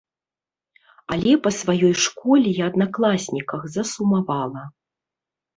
Але 1.15 1.31
па 1.43 1.51
сваёй 1.59 1.93
школе 2.05 2.49
і 2.63 2.65
аднакласніках 2.71 3.61
засумавала. 3.77 4.63